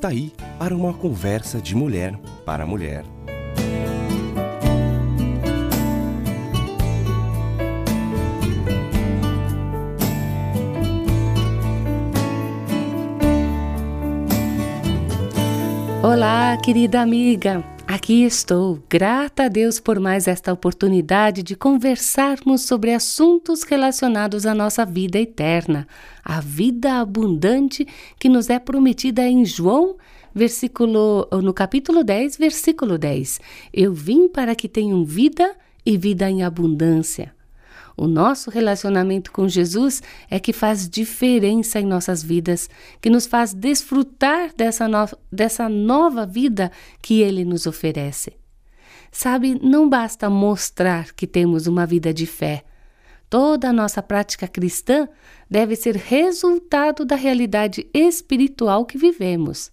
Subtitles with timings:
[0.00, 3.04] está aí para uma conversa de mulher para mulher.
[16.02, 17.62] Olá, querida amiga.
[17.92, 24.54] Aqui estou, grata a Deus por mais esta oportunidade de conversarmos sobre assuntos relacionados à
[24.54, 25.88] nossa vida eterna,
[26.24, 27.84] a vida abundante
[28.16, 29.96] que nos é prometida em João,
[30.32, 33.40] versículo no capítulo 10, versículo 10.
[33.74, 35.52] Eu vim para que tenham vida
[35.84, 37.34] e vida em abundância.
[38.00, 42.66] O nosso relacionamento com Jesus é que faz diferença em nossas vidas,
[42.98, 48.32] que nos faz desfrutar dessa, no dessa nova vida que Ele nos oferece.
[49.12, 52.64] Sabe, não basta mostrar que temos uma vida de fé.
[53.28, 55.06] Toda a nossa prática cristã
[55.50, 59.70] deve ser resultado da realidade espiritual que vivemos.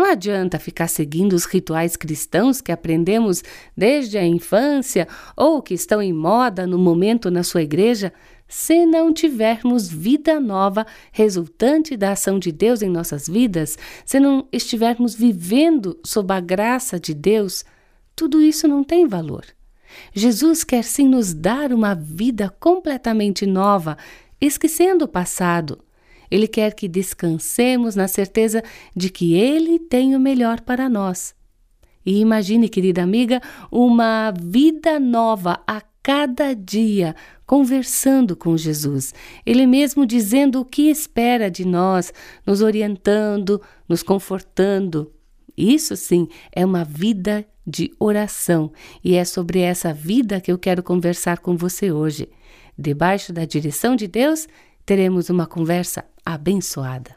[0.00, 3.44] Não adianta ficar seguindo os rituais cristãos que aprendemos
[3.76, 5.06] desde a infância
[5.36, 8.10] ou que estão em moda no momento na sua igreja,
[8.48, 14.48] se não tivermos vida nova resultante da ação de Deus em nossas vidas, se não
[14.50, 17.62] estivermos vivendo sob a graça de Deus,
[18.16, 19.44] tudo isso não tem valor.
[20.14, 23.98] Jesus quer sim nos dar uma vida completamente nova,
[24.40, 25.78] esquecendo o passado
[26.30, 28.62] ele quer que descansemos na certeza
[28.94, 31.34] de que Ele tem o melhor para nós.
[32.06, 37.14] E imagine, querida amiga, uma vida nova a cada dia,
[37.46, 39.12] conversando com Jesus,
[39.44, 42.12] Ele mesmo dizendo o que espera de nós,
[42.46, 45.12] nos orientando, nos confortando.
[45.56, 48.72] Isso sim é uma vida de oração
[49.04, 52.28] e é sobre essa vida que eu quero conversar com você hoje.
[52.78, 54.48] Debaixo da direção de Deus,
[54.90, 57.14] teremos uma conversa abençoada.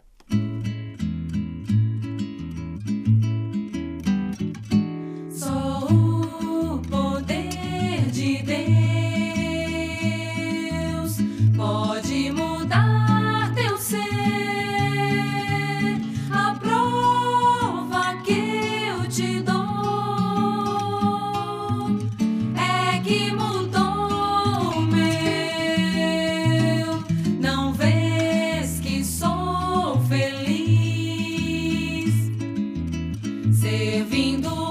[33.53, 34.62] servindo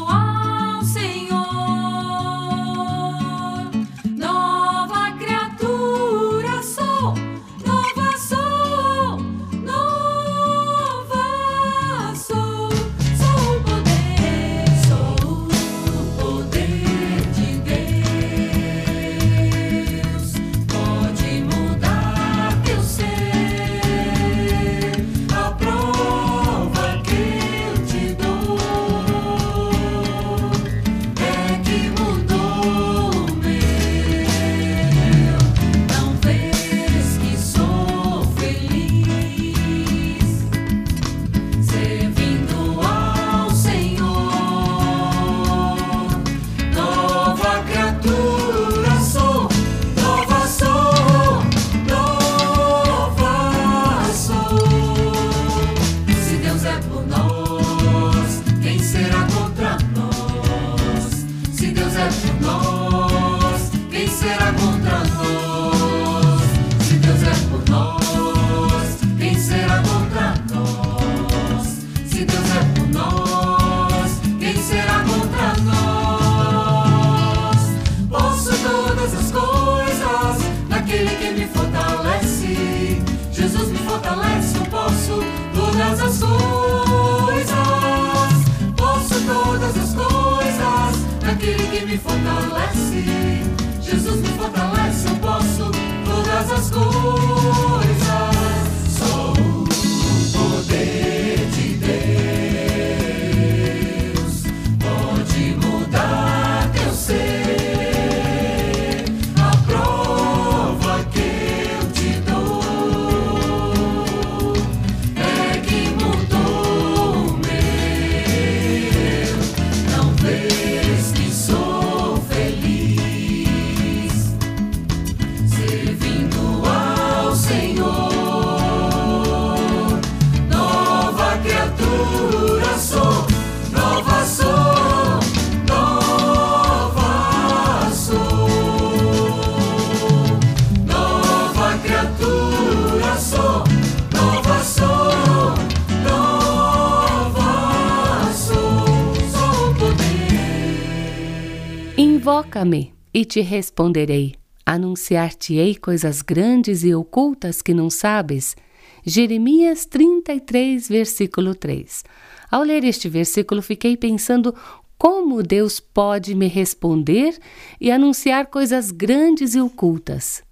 [152.33, 154.37] Invoca-me e te responderei.
[154.65, 158.57] Anunciar-te-ei coisas grandes e ocultas que não sabes.
[159.05, 162.03] Jeremias 33, versículo 3.
[162.51, 164.55] Ao ler este versículo, fiquei pensando
[164.97, 167.39] como Deus pode me responder
[167.79, 170.43] e anunciar coisas grandes e ocultas.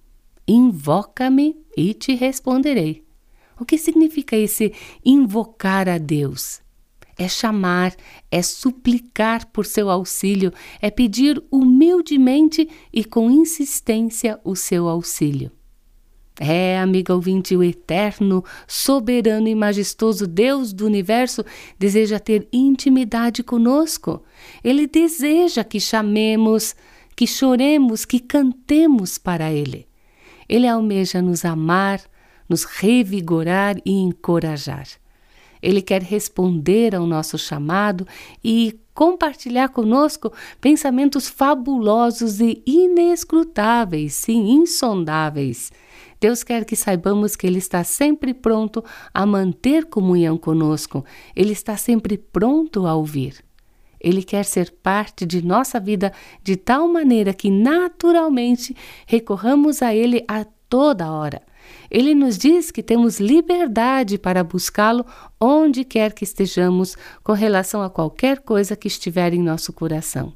[0.47, 3.03] Invoca-me e te responderei.
[3.59, 6.61] O que significa esse invocar a Deus?
[7.23, 7.95] É chamar,
[8.31, 10.51] é suplicar por seu auxílio,
[10.81, 15.53] é pedir humildemente e com insistência o seu auxílio.
[16.41, 21.45] É, amiga ouvinte, o eterno, soberano e majestoso Deus do universo
[21.79, 24.23] deseja ter intimidade conosco.
[24.65, 26.75] Ele deseja que chamemos,
[27.15, 29.87] que choremos, que cantemos para Ele.
[30.49, 32.01] Ele almeja nos amar,
[32.49, 34.87] nos revigorar e encorajar.
[35.63, 38.07] Ele quer responder ao nosso chamado
[38.43, 45.73] e compartilhar conosco pensamentos fabulosos e inescrutáveis, sim, insondáveis.
[46.21, 48.85] Deus quer que saibamos que Ele está sempre pronto
[49.15, 51.05] a manter comunhão conosco,
[51.35, 53.43] Ele está sempre pronto a ouvir.
[53.99, 56.13] Ele quer ser parte de nossa vida
[56.43, 58.75] de tal maneira que naturalmente
[59.07, 61.43] recorramos a Ele a toda hora.
[61.91, 65.05] Ele nos diz que temos liberdade para buscá-lo
[65.41, 70.33] onde quer que estejamos com relação a qualquer coisa que estiver em nosso coração.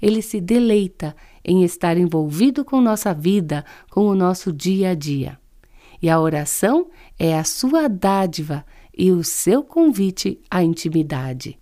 [0.00, 5.38] Ele se deleita em estar envolvido com nossa vida, com o nosso dia a dia.
[6.00, 6.88] E a oração
[7.18, 8.64] é a sua dádiva
[8.96, 11.58] e o seu convite à intimidade.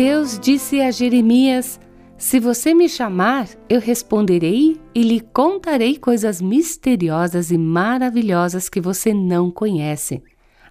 [0.00, 1.80] Deus disse a Jeremias:
[2.16, 9.12] Se você me chamar, eu responderei e lhe contarei coisas misteriosas e maravilhosas que você
[9.12, 10.22] não conhece.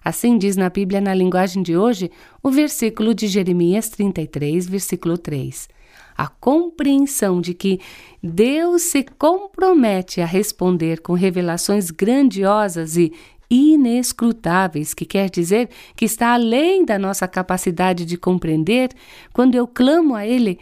[0.02, 2.10] Assim diz na Bíblia, na linguagem de hoje,
[2.42, 5.68] o versículo de Jeremias 33, versículo 3.
[6.16, 7.80] A compreensão de que
[8.22, 13.12] Deus se compromete a responder com revelações grandiosas e
[13.50, 18.90] inescrutáveis, que quer dizer que está além da nossa capacidade de compreender,
[19.32, 20.58] quando eu clamo a Ele,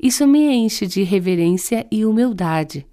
[0.00, 2.86] isso me enche de reverência e humildade.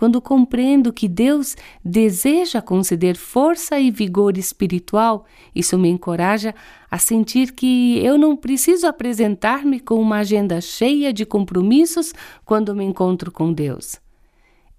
[0.00, 1.54] Quando compreendo que Deus
[1.84, 6.54] deseja conceder força e vigor espiritual, isso me encoraja
[6.90, 12.14] a sentir que eu não preciso apresentar-me com uma agenda cheia de compromissos
[12.46, 14.00] quando me encontro com Deus.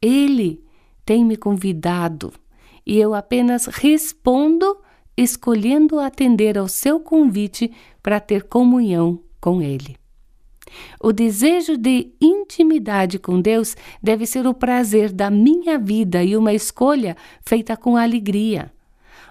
[0.02, 0.60] Ele
[1.06, 2.34] tem me convidado
[2.86, 4.78] e eu apenas respondo
[5.16, 9.98] escolhendo atender ao seu convite para ter comunhão com Ele.
[11.00, 16.54] O desejo de intimidade com Deus deve ser o prazer da minha vida e uma
[16.54, 18.72] escolha feita com alegria.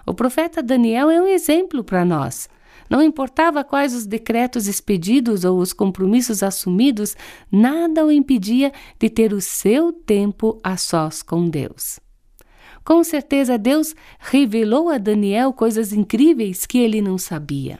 [0.05, 2.47] O profeta Daniel é um exemplo para nós.
[2.89, 7.15] Não importava quais os decretos expedidos ou os compromissos assumidos,
[7.49, 11.99] nada o impedia de ter o seu tempo a sós com Deus.
[12.83, 17.79] Com certeza Deus revelou a Daniel coisas incríveis que ele não sabia.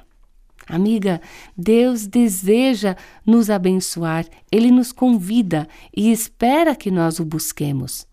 [0.67, 1.19] Amiga,
[1.57, 8.07] Deus deseja nos abençoar, ele nos convida e espera que nós o busquemos.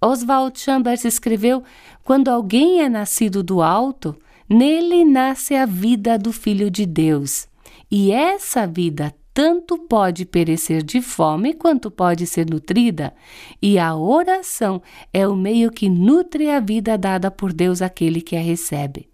[0.00, 1.62] Oswald Chambers escreveu:
[2.02, 4.16] Quando alguém é nascido do alto,
[4.48, 7.46] nele nasce a vida do Filho de Deus.
[7.90, 13.12] E essa vida tanto pode perecer de fome quanto pode ser nutrida,
[13.60, 14.80] e a oração
[15.12, 19.10] é o meio que nutre a vida dada por Deus àquele que a recebe.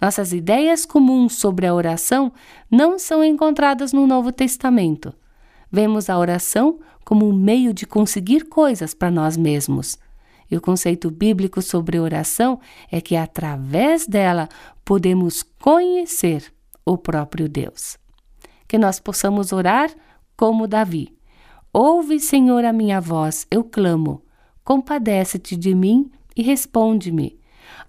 [0.00, 2.32] Nossas ideias comuns sobre a oração
[2.68, 5.14] não são encontradas no Novo Testamento.
[5.70, 9.96] Vemos a oração como um meio de conseguir coisas para nós mesmos.
[10.50, 12.58] E o conceito bíblico sobre oração
[12.90, 14.48] é que através dela
[14.84, 16.52] podemos conhecer
[16.84, 18.01] o próprio Deus
[18.72, 19.94] que nós possamos orar
[20.34, 21.14] como Davi.
[21.74, 24.22] Ouve, Senhor, a minha voz, eu clamo.
[24.64, 27.38] Compadece-te de mim e responde-me.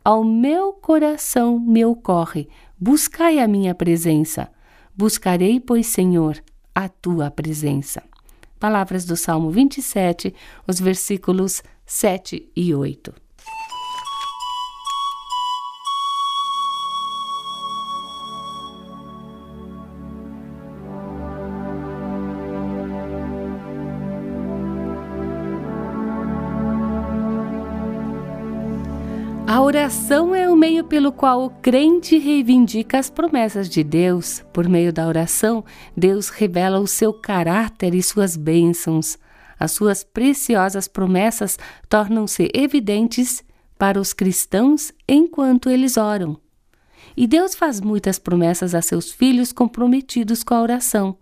[0.03, 4.49] Ao meu coração me ocorre, buscai a minha presença.
[4.93, 6.43] Buscarei, pois, Senhor,
[6.75, 8.03] a tua presença.
[8.59, 10.35] Palavras do Salmo 27,
[10.67, 13.23] os versículos 7 e 8.
[29.45, 34.41] A oração é o meio pelo qual o crente reivindica as promessas de Deus.
[34.53, 39.17] Por meio da oração, Deus revela o seu caráter e suas bênçãos.
[39.59, 41.59] As suas preciosas promessas
[41.89, 43.43] tornam-se evidentes
[43.77, 46.39] para os cristãos enquanto eles oram.
[47.15, 51.17] E Deus faz muitas promessas a seus filhos comprometidos com a oração.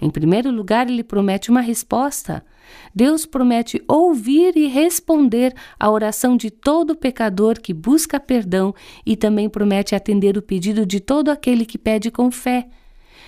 [0.00, 2.44] Em primeiro lugar, ele promete uma resposta.
[2.94, 8.74] Deus promete ouvir e responder à oração de todo pecador que busca perdão
[9.04, 12.68] e também promete atender o pedido de todo aquele que pede com fé.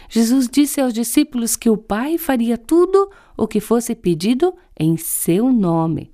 [0.09, 5.53] Jesus disse aos discípulos que o Pai faria tudo o que fosse pedido em seu
[5.53, 6.13] nome.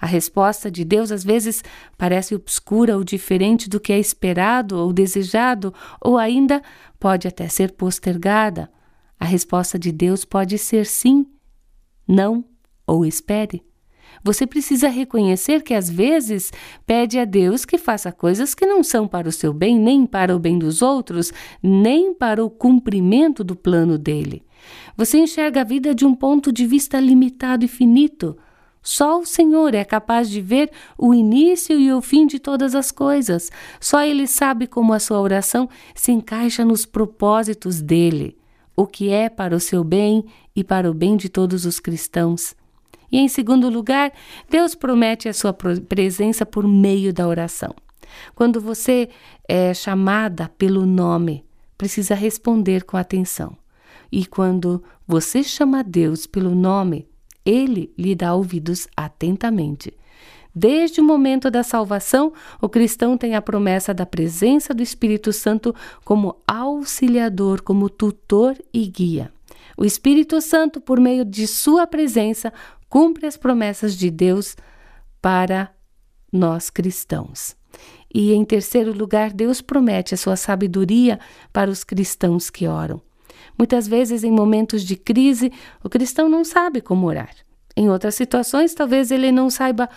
[0.00, 1.62] A resposta de Deus às vezes
[1.98, 6.62] parece obscura ou diferente do que é esperado ou desejado, ou ainda
[6.98, 8.70] pode até ser postergada.
[9.20, 11.26] A resposta de Deus pode ser sim,
[12.08, 12.42] não
[12.86, 13.62] ou espere.
[14.24, 16.50] Você precisa reconhecer que às vezes
[16.86, 20.34] pede a Deus que faça coisas que não são para o seu bem, nem para
[20.34, 24.42] o bem dos outros, nem para o cumprimento do plano dele.
[24.96, 28.36] Você enxerga a vida de um ponto de vista limitado e finito.
[28.82, 32.90] Só o Senhor é capaz de ver o início e o fim de todas as
[32.90, 33.50] coisas.
[33.78, 38.39] Só Ele sabe como a sua oração se encaixa nos propósitos dele,
[38.80, 40.24] o que é para o seu bem
[40.56, 42.54] e para o bem de todos os cristãos.
[43.12, 44.10] E em segundo lugar,
[44.48, 47.74] Deus promete a sua presença por meio da oração.
[48.34, 49.10] Quando você
[49.46, 51.44] é chamada pelo nome,
[51.76, 53.54] precisa responder com atenção.
[54.10, 57.06] E quando você chama Deus pelo nome,
[57.44, 59.92] ele lhe dá ouvidos atentamente.
[60.54, 65.74] Desde o momento da salvação, o cristão tem a promessa da presença do Espírito Santo
[66.04, 69.32] como auxiliador, como tutor e guia.
[69.76, 72.52] O Espírito Santo, por meio de sua presença,
[72.88, 74.56] cumpre as promessas de Deus
[75.22, 75.72] para
[76.32, 77.56] nós cristãos.
[78.12, 81.20] E em terceiro lugar, Deus promete a sua sabedoria
[81.52, 83.00] para os cristãos que oram.
[83.56, 85.52] Muitas vezes, em momentos de crise,
[85.82, 87.34] o cristão não sabe como orar.
[87.76, 89.88] Em outras situações, talvez ele não saiba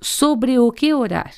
[0.00, 1.32] sobre o que orar.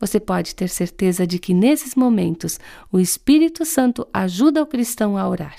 [0.00, 2.58] Você pode ter certeza de que nesses momentos
[2.90, 5.56] o Espírito Santo ajuda o cristão a orar.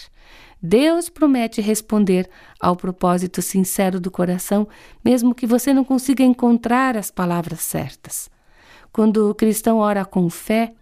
[0.61, 2.29] Deus promete responder
[2.59, 4.67] ao propósito sincero do coração,
[5.03, 8.29] mesmo que você não consiga encontrar as palavras certas.
[8.91, 10.73] Quando o cristão ora com fé,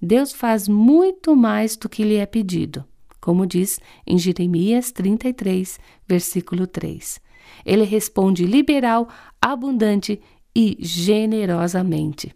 [0.00, 2.84] Deus faz muito mais do que lhe é pedido,
[3.20, 7.20] como diz em Jeremias 33, versículo 3.
[7.64, 9.08] Ele responde liberal,
[9.40, 10.20] abundante
[10.56, 12.34] e generosamente.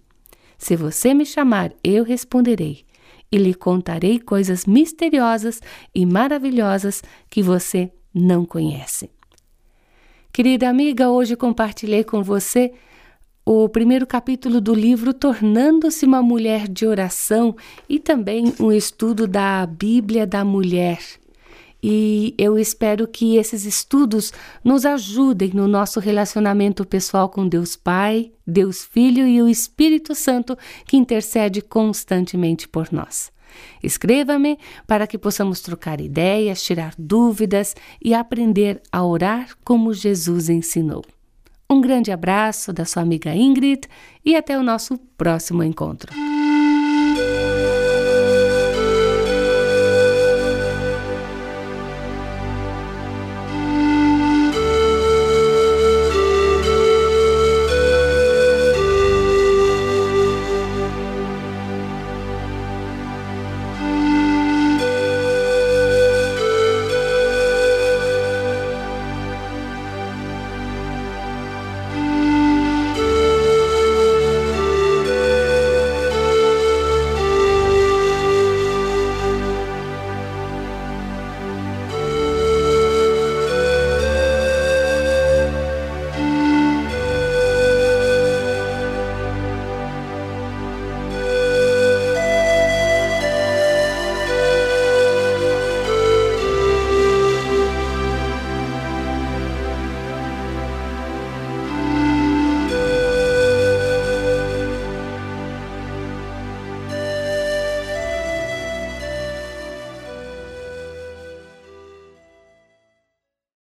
[0.58, 2.84] Se você me chamar, eu responderei
[3.32, 5.62] e lhe contarei coisas misteriosas
[5.94, 9.08] e maravilhosas que você não conhece.
[10.30, 12.74] Querida amiga, hoje compartilhei com você
[13.42, 17.56] o primeiro capítulo do livro Tornando-se uma Mulher de Oração
[17.88, 21.00] e também um estudo da Bíblia da Mulher
[21.82, 24.32] e eu espero que esses estudos
[24.62, 30.56] nos ajudem no nosso relacionamento pessoal com Deus Pai, Deus Filho e o Espírito Santo
[30.86, 33.32] que intercede constantemente por nós.
[33.82, 41.04] Escreva-me para que possamos trocar ideias, tirar dúvidas e aprender a orar como Jesus ensinou.
[41.68, 43.88] Um grande abraço da sua amiga Ingrid
[44.24, 46.12] e até o nosso próximo encontro.